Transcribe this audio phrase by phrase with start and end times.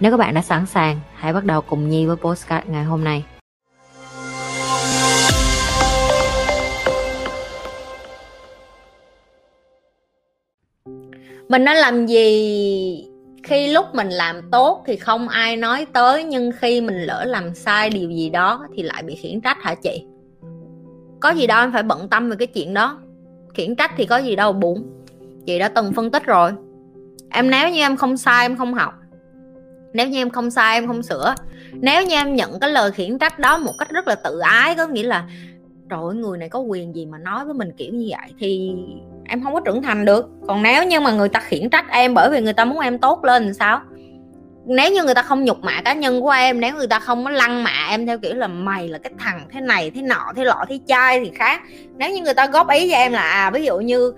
[0.00, 3.04] Nếu các bạn đã sẵn sàng, hãy bắt đầu cùng Nhi với postcard ngày hôm
[3.04, 3.24] nay.
[11.48, 13.06] Mình nên làm gì
[13.42, 17.54] khi lúc mình làm tốt thì không ai nói tới nhưng khi mình lỡ làm
[17.54, 20.04] sai điều gì đó thì lại bị khiển trách hả chị?
[21.20, 22.98] Có gì đâu em phải bận tâm về cái chuyện đó.
[23.54, 25.04] Khiển trách thì có gì đâu buồn.
[25.46, 26.52] Chị đã từng phân tích rồi.
[27.30, 28.99] Em nếu như em không sai em không học
[29.92, 31.34] nếu như em không sai, em không sửa.
[31.72, 34.74] Nếu như em nhận cái lời khiển trách đó một cách rất là tự ái,
[34.74, 35.24] có nghĩa là,
[35.90, 38.30] trời ơi, người này có quyền gì mà nói với mình kiểu như vậy?
[38.38, 38.72] Thì
[39.24, 40.28] em không có trưởng thành được.
[40.48, 42.98] Còn nếu như mà người ta khiển trách em bởi vì người ta muốn em
[42.98, 43.80] tốt lên thì sao?
[44.66, 47.24] Nếu như người ta không nhục mạ cá nhân của em nếu người ta không
[47.24, 50.32] có lăng mạ em theo kiểu là mày là cái thằng thế này thế nọ
[50.36, 51.60] thế lọ thế chai thì khác.
[51.96, 54.12] Nếu như người ta góp ý cho em là à ví dụ như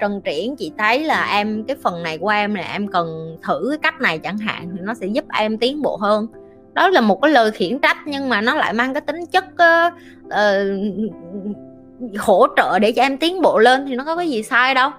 [0.00, 3.66] trần triển chị thấy là em cái phần này của em là em cần thử
[3.70, 6.26] cái cách này chẳng hạn thì nó sẽ giúp em tiến bộ hơn.
[6.72, 9.44] Đó là một cái lời khiển trách nhưng mà nó lại mang cái tính chất
[9.44, 9.92] uh,
[10.26, 14.74] uh, hỗ trợ để cho em tiến bộ lên thì nó có cái gì sai
[14.74, 14.90] đâu.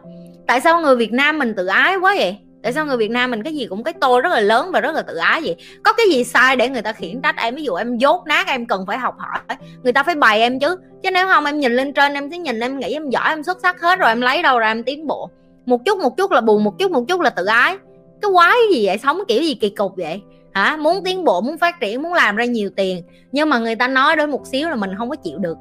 [0.48, 2.38] Tại sao người việt nam mình tự ái quá vậy?
[2.66, 4.80] Tại sao người việt nam mình cái gì cũng cái tôi rất là lớn và
[4.80, 5.56] rất là tự ái vậy?
[5.84, 7.56] Có cái gì sai để người ta khiển trách em?
[7.56, 10.60] Ví dụ em dốt nát em cần phải học hỏi, người ta phải bày em
[10.60, 10.76] chứ.
[11.04, 13.44] Chứ nếu không em nhìn lên trên, em sẽ nhìn, em nghĩ em giỏi, em
[13.44, 15.30] xuất sắc hết rồi, em lấy đâu ra em tiến bộ.
[15.66, 17.78] Một chút một chút là buồn, một chút một chút là tự ái.
[18.22, 18.98] Cái quái gì vậy?
[18.98, 20.22] Sống kiểu gì kỳ cục vậy?
[20.54, 20.78] Hả?
[20.78, 23.04] Muốn tiến bộ, muốn phát triển, muốn làm ra nhiều tiền.
[23.32, 25.58] Nhưng mà người ta nói đến một xíu là mình không có chịu được.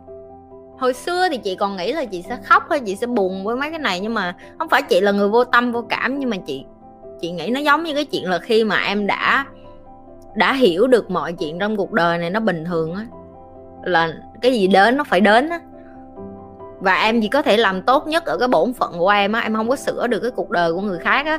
[0.79, 3.57] Hồi xưa thì chị còn nghĩ là chị sẽ khóc hay chị sẽ buồn với
[3.57, 6.31] mấy cái này, nhưng mà không phải chị là người vô tâm, vô cảm, nhưng
[6.31, 6.65] mà chị
[7.21, 9.47] chị nghĩ nó giống như cái chuyện là khi mà em đã
[10.35, 13.07] đã hiểu được mọi chuyện trong cuộc đời này nó bình thường á,
[13.83, 15.61] là cái gì đến nó phải đến á.
[16.79, 19.41] Và em chỉ có thể làm tốt nhất ở cái bổn phận của em á,
[19.41, 21.39] em không có sửa được cái cuộc đời của người khác á.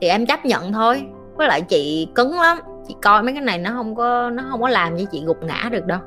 [0.00, 3.58] Thì em chấp nhận thôi, với lại chị cứng lắm, chị coi mấy cái này
[3.58, 5.98] nó không có, nó không có làm cho chị gục ngã được đâu.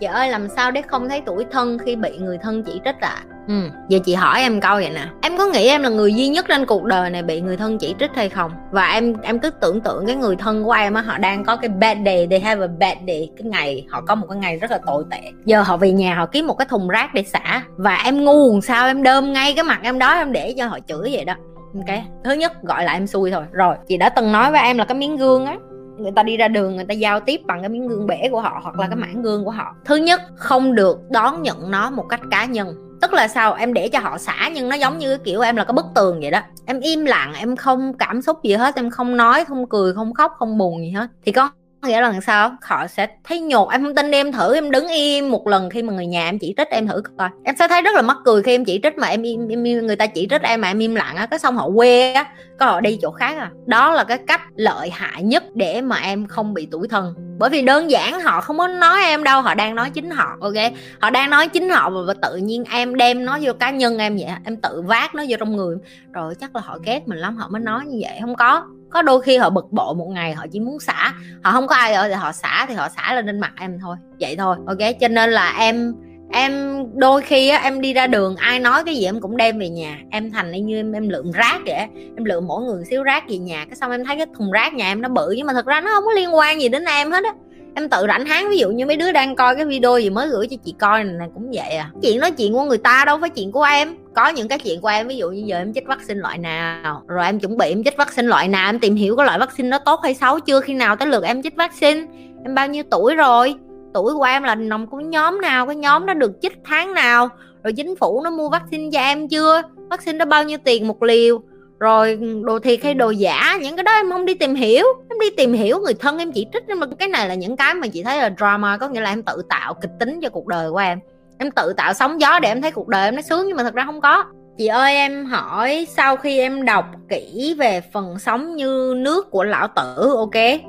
[0.00, 3.00] Chị ơi, làm sao để không thấy tuổi thân khi bị người thân chỉ trích
[3.00, 3.24] ạ?
[3.30, 3.37] à?
[3.48, 3.54] Ừ.
[3.88, 5.06] Giờ chị hỏi em câu vậy nè.
[5.22, 7.78] Em có nghĩ em là người duy nhất trên cuộc đời này bị người thân
[7.78, 8.50] chỉ trích hay không?
[8.70, 11.56] Và em em cứ tưởng tượng cái người thân của em á, họ đang có
[11.56, 13.30] cái bad day, they have a bad day.
[13.36, 15.20] Cái ngày, họ có một cái ngày rất là tồi tệ.
[15.44, 17.62] Giờ họ về nhà, họ kiếm một cái thùng rác để xả.
[17.76, 20.78] Và em ngu sao em đơm ngay cái mặt em đó, em để cho họ
[20.86, 21.34] chửi vậy đó.
[21.74, 21.98] Ok?
[22.24, 23.44] Thứ nhất, gọi là em xui thôi.
[23.52, 25.56] Rồi, chị đã từng nói với em là cái miếng gương á,
[25.98, 28.40] người ta đi ra đường, người ta giao tiếp bằng cái miếng gương bể của
[28.40, 29.74] họ hoặc là cái mảng gương của họ.
[29.84, 33.54] Thứ nhất, không được đón nhận nó một cách cá nhân tức là sao?
[33.54, 35.86] Em để cho họ xả nhưng nó giống như cái kiểu em là cái bức
[35.94, 36.40] tường vậy đó.
[36.66, 40.14] Em im lặng, em không cảm xúc gì hết, em không nói, không cười, không
[40.14, 41.06] khóc, không buồn gì hết.
[41.24, 41.50] Thì con
[41.82, 42.56] nghĩa là sau sao?
[42.62, 45.82] Họ sẽ thấy nhột em không tin em thử em đứng im một lần khi
[45.82, 47.28] mà người nhà em chỉ trích em thử coi.
[47.44, 49.64] Em sẽ thấy rất là mắc cười khi em chỉ trích mà em im, im,
[49.64, 52.12] im người ta chỉ trích em mà em im lặng á cái xong họ quê
[52.12, 52.24] á
[52.58, 53.50] có họ đi chỗ khác à.
[53.66, 57.14] Đó là cái cách lợi hại nhất để mà em không bị tuổi thân.
[57.38, 60.36] Bởi vì đơn giản họ không có nói em đâu họ đang nói chính họ
[60.40, 60.72] ok?
[61.00, 63.98] Họ đang nói chính họ và, và tự nhiên em đem nó vô cá nhân
[63.98, 65.76] em vậy em tự vác nó vô trong người.
[66.12, 69.02] Rồi chắc là họ ghét mình lắm họ mới nói như vậy không có có
[69.02, 71.12] đôi khi họ bực bội một ngày, họ chỉ muốn xả.
[71.42, 73.78] Họ không có ai ở thì họ xả thì họ xả lên trên mặt em
[73.82, 73.96] thôi.
[74.20, 74.78] Vậy thôi, ok?
[75.00, 75.94] Cho nên là em
[76.32, 79.58] em đôi khi á, em đi ra đường, ai nói cái gì em cũng đem
[79.58, 79.98] về nhà.
[80.10, 83.38] Em thành như em em lượm rác vậy em lượm mỗi người xíu rác về
[83.38, 85.66] nhà, cái xong em thấy cái thùng rác nhà em nó bự, nhưng mà thật
[85.66, 87.32] ra nó không có liên quan gì đến em hết á
[87.74, 90.28] em tự rảnh háng ví dụ như mấy đứa đang coi cái video gì mới
[90.28, 91.90] gửi cho chị coi này, này cũng vậy à.
[92.02, 93.96] Chuyện nói chuyện của người ta đâu phải chuyện của em.
[94.14, 97.02] Có những cái chuyện của em ví dụ như giờ em chích vaccine loại nào
[97.06, 99.68] rồi em chuẩn bị em chích vaccine loại nào em tìm hiểu cái loại vaccine
[99.68, 102.06] nó tốt hay xấu chưa khi nào tới lượt em chích vaccine.
[102.44, 103.54] Em bao nhiêu tuổi rồi?
[103.94, 107.28] Tuổi của em là nằm của nhóm nào cái nhóm đó được chích tháng nào?
[107.62, 109.62] Rồi chính phủ nó mua vaccine cho em chưa?
[109.90, 111.40] Vaccine đó bao nhiêu tiền một liều?
[111.78, 114.84] Rồi đồ thiệt hay đồ giả những cái đó em không đi tìm hiểu.
[115.10, 117.56] Em đi tìm hiểu người thân em chỉ trích nhưng mà cái này là những
[117.56, 120.28] cái mà chị thấy là drama có nghĩa là em tự tạo kịch tính cho
[120.28, 120.98] cuộc đời của em.
[121.38, 123.62] Em tự tạo sóng gió để em thấy cuộc đời em nó sướng nhưng mà
[123.62, 124.24] thật ra không có.
[124.58, 129.44] Chị ơi em hỏi sau khi em đọc kỹ về phần sống như nước của
[129.44, 130.60] lão tử ok?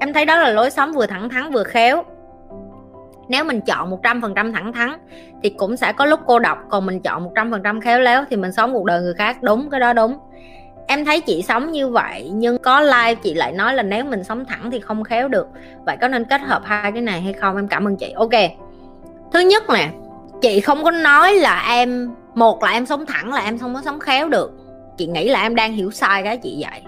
[0.00, 2.04] Em thấy đó là lối sống vừa thẳng thắn vừa khéo
[3.30, 4.90] nếu mình chọn 100% thẳng thắn
[5.42, 8.52] thì cũng sẽ có lúc cô độc còn mình chọn 100% khéo léo thì mình
[8.52, 9.42] sống cuộc đời người khác.
[9.42, 10.18] Đúng, cái đó đúng.
[10.86, 14.24] Em thấy chị sống như vậy nhưng có like chị lại nói là nếu mình
[14.24, 15.48] sống thẳng thì không khéo được.
[15.86, 17.56] Vậy có nên kết hợp hai cái này hay không?
[17.56, 18.12] Em cảm ơn chị.
[18.12, 18.30] Ok.
[19.32, 19.90] Thứ nhất nè,
[20.42, 23.82] chị không có nói là em, một là em sống thẳng là em không có
[23.84, 24.52] sống khéo được.
[24.96, 26.82] Chị nghĩ là em đang hiểu sai cái chị vậy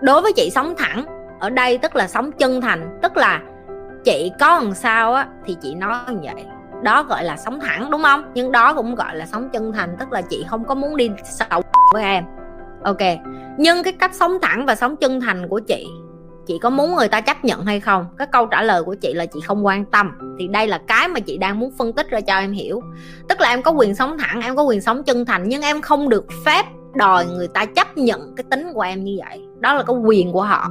[0.00, 1.04] đối với chị sống thẳng
[1.40, 3.40] ở đây tức là sống chân thành, tức là
[4.04, 6.44] chị có làm sao á, thì chị nói như vậy.
[6.82, 8.32] Đó gọi là sống thẳng, đúng không?
[8.34, 11.10] Nhưng đó cũng gọi là sống chân thành, tức là chị không có muốn đi
[11.24, 11.62] sầu
[11.92, 12.24] với em.
[12.84, 13.02] Ok.
[13.58, 15.86] Nhưng cái cách sống thẳng và sống chân thành của chị
[16.48, 18.06] chị có muốn người ta chấp nhận hay không?
[18.18, 20.18] Cái câu trả lời của chị là chị không quan tâm.
[20.38, 22.82] Thì đây là cái mà chị đang muốn phân tích ra cho em hiểu.
[23.28, 25.80] Tức là em có quyền sống thẳng, em có quyền sống chân thành, nhưng em
[25.80, 29.74] không được phép đòi người ta chấp nhận cái tính của em như vậy đó
[29.74, 30.68] là cái quyền của họ.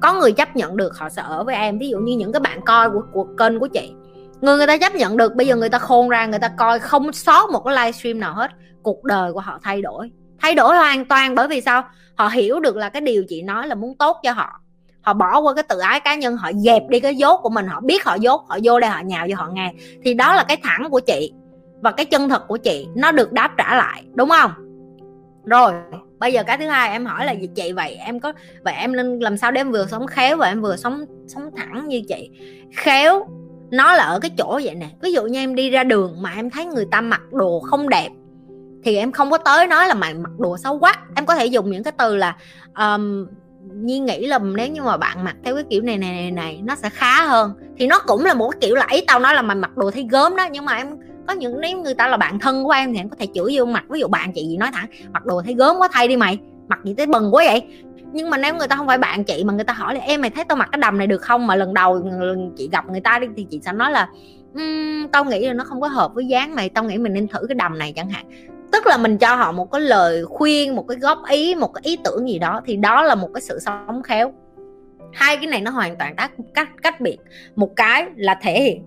[0.00, 1.78] Có người chấp nhận được họ sẽ ở với em.
[1.78, 3.92] Ví dụ như những cái bạn coi của, của kênh của chị.
[4.40, 6.78] Người người ta chấp nhận được bây giờ người ta khôn ra người ta coi
[6.78, 8.50] không sót một cái livestream nào hết.
[8.82, 10.10] Cuộc đời của họ thay đổi.
[10.38, 11.82] Thay đổi hoàn toàn bởi vì sao?
[12.14, 14.60] Họ hiểu được là cái điều chị nói là muốn tốt cho họ.
[15.02, 17.66] Họ bỏ qua cái tự ái cá nhân họ dẹp đi cái dốt của mình.
[17.66, 19.72] Họ biết họ dốt họ vô đây họ nhào vô họ nghe
[20.04, 21.32] thì đó là cái thẳng của chị
[21.80, 22.86] và cái chân thật của chị.
[22.94, 24.50] Nó được đáp trả lại đúng không?
[25.44, 25.72] Rồi
[26.20, 28.32] bây giờ cái thứ hai em hỏi là gì chị vậy em có
[28.62, 31.50] vậy em nên làm sao để em vừa sống khéo và em vừa sống sống
[31.56, 32.30] thẳng như chị?
[32.76, 33.26] Khéo
[33.70, 34.88] nó là ở cái chỗ vậy nè.
[35.02, 37.88] Ví dụ như em đi ra đường mà em thấy người ta mặc đồ không
[37.88, 38.08] đẹp
[38.84, 40.94] thì em không có tới nói là mày mặc đồ xấu quá.
[41.16, 42.36] Em có thể dùng những cái từ là
[42.78, 43.26] um,
[43.74, 46.60] Nhi nghĩ là nếu như mà bạn mặc theo cái kiểu này này này này
[46.64, 47.52] nó sẽ khá hơn.
[47.78, 49.90] Thì nó cũng là một cái kiểu là ý tao nói là mày mặc đồ
[49.90, 50.86] thấy gớm đó nhưng mà em
[51.26, 53.58] có những nếu người ta là bạn thân của em thì em có thể chửi
[53.58, 56.08] vô mặt ví dụ bạn chị gì nói thẳng mặc đồ thấy gớm quá thay
[56.08, 56.38] đi mày
[56.68, 57.62] mặc gì tới bần quá vậy.
[58.12, 60.20] Nhưng mà nếu người ta không phải bạn chị mà người ta hỏi là em
[60.20, 61.46] mày thấy tao mặc cái đầm này được không?
[61.46, 62.02] Mà lần đầu
[62.56, 64.08] chị gặp người ta đi thì chị sẽ nói là
[64.54, 67.28] um, tao nghĩ là nó không có hợp với dáng mày tao nghĩ mình nên
[67.28, 68.26] thử cái đầm này chẳng hạn.
[68.72, 71.82] Tức là mình cho họ một cái lời khuyên một cái góp ý một cái
[71.84, 74.32] ý tưởng gì đó thì đó là một cái sự sống khéo.
[75.12, 77.18] Hai cái này nó hoàn toàn tác cách cách biệt.
[77.56, 78.82] Một cái là thể hiện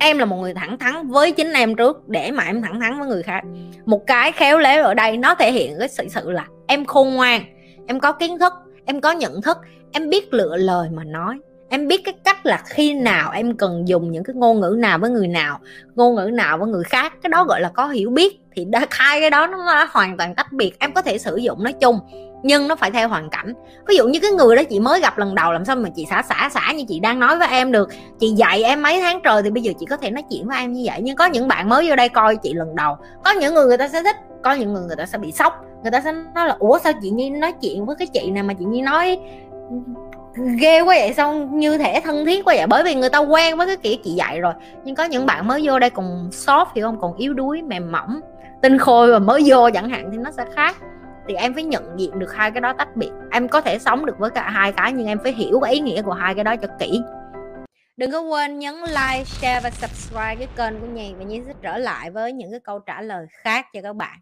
[0.00, 2.98] em là một người thẳng thắn với chính em trước, để mà em thẳng thắn
[2.98, 3.44] với người khác.
[3.86, 7.14] Một cái khéo léo ở đây nó thể hiện cái sự sự là em khôn
[7.14, 7.42] ngoan,
[7.86, 8.52] em có kiến thức,
[8.84, 9.58] em có nhận thức,
[9.92, 11.38] em biết lựa lời mà nói.
[11.68, 14.98] Em biết cái cách là khi nào em cần dùng những cái ngôn ngữ nào
[14.98, 15.58] với người nào,
[15.94, 17.12] ngôn ngữ nào với người khác.
[17.22, 20.34] Cái đó gọi là có hiểu biết, thì đã khai cái đó nó hoàn toàn
[20.34, 20.78] tách biệt.
[20.78, 21.98] Em có thể sử dụng nói chung
[22.42, 23.54] nhưng nó phải theo hoàn cảnh.
[23.88, 26.06] Ví dụ như cái người đó chị mới gặp lần đầu, làm sao mà chị
[26.10, 27.88] xả xả xả như chị đang nói với em được?
[28.18, 30.58] Chị dạy em mấy tháng trời thì bây giờ chị có thể nói chuyện với
[30.58, 31.00] em như vậy.
[31.02, 32.96] Nhưng có những bạn mới vô đây coi chị lần đầu.
[33.24, 35.64] Có những người người ta sẽ thích, có những người người ta sẽ bị sốc.
[35.82, 38.42] Người ta sẽ nói là, ủa, sao chị nhi nói chuyện với cái chị này
[38.42, 39.18] mà chị nhi nói
[40.60, 41.12] ghê quá vậy?
[41.16, 42.66] Sao như thể thân thiết quá vậy?
[42.66, 44.52] Bởi vì người ta quen với cái kiểu chị dạy rồi.
[44.84, 47.00] Nhưng có những bạn mới vô đây còn soft, hiểu không?
[47.00, 48.20] Còn yếu đuối, mềm mỏng,
[48.62, 50.76] tinh khôi và mới vô chẳng hạn thì nó sẽ khác
[51.28, 53.10] thì em phải nhận diện được hai cái đó tách biệt.
[53.30, 55.80] Em có thể sống được với cả hai cái, nhưng em phải hiểu cái ý
[55.80, 57.02] nghĩa của hai cái đó cho kỹ.
[57.96, 61.52] Đừng có quên nhấn like, share và subscribe cái kênh của nhì và nhi sẽ
[61.62, 64.18] trở lại với những cái câu trả lời khác cho các bạn.